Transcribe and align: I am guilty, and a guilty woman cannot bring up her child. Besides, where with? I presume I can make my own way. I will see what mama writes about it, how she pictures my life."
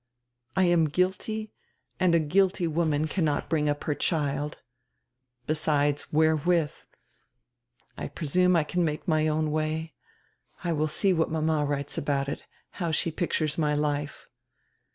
I 0.55 0.63
am 0.63 0.85
guilty, 0.89 1.51
and 1.99 2.15
a 2.15 2.19
guilty 2.19 2.65
woman 2.65 3.05
cannot 3.05 3.47
bring 3.49 3.69
up 3.69 3.83
her 3.83 3.93
child. 3.93 4.57
Besides, 5.45 6.11
where 6.11 6.35
with? 6.35 6.87
I 7.99 8.07
presume 8.07 8.55
I 8.55 8.63
can 8.63 8.83
make 8.83 9.07
my 9.07 9.27
own 9.27 9.51
way. 9.51 9.93
I 10.63 10.71
will 10.73 10.87
see 10.87 11.13
what 11.13 11.29
mama 11.29 11.63
writes 11.65 11.99
about 11.99 12.27
it, 12.27 12.47
how 12.81 12.89
she 12.89 13.11
pictures 13.11 13.59
my 13.59 13.75
life." 13.75 14.27